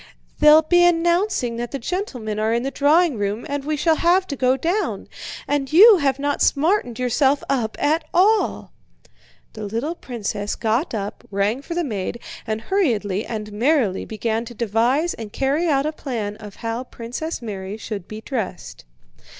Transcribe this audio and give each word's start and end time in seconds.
"They'll 0.39 0.63
be 0.63 0.83
announcing 0.83 1.57
that 1.57 1.69
the 1.69 1.77
gentlemen 1.77 2.39
are 2.39 2.55
in 2.55 2.63
the 2.63 2.71
drawing 2.71 3.19
room 3.19 3.45
and 3.47 3.63
we 3.63 3.77
shall 3.77 3.97
have 3.97 4.25
to 4.29 4.35
go 4.35 4.57
down, 4.57 5.07
and 5.47 5.71
you 5.71 5.97
have 5.97 6.17
not 6.17 6.41
smartened 6.41 6.97
yourself 6.97 7.43
up 7.47 7.77
at 7.79 8.03
all!" 8.11 8.71
The 9.53 9.63
little 9.65 9.93
princess 9.93 10.55
got 10.55 10.95
up, 10.95 11.23
rang 11.29 11.61
for 11.61 11.75
the 11.75 11.83
maid, 11.83 12.19
and 12.47 12.61
hurriedly 12.61 13.27
and 13.27 13.53
merrily 13.53 14.03
began 14.03 14.43
to 14.45 14.55
devise 14.55 15.13
and 15.13 15.31
carry 15.31 15.67
out 15.67 15.85
a 15.85 15.91
plan 15.91 16.35
of 16.37 16.55
how 16.55 16.83
Princess 16.83 17.39
Mary 17.39 17.77
should 17.77 18.07
be 18.07 18.21
dressed. 18.21 18.85